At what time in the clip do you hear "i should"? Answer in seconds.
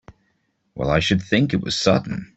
0.89-1.21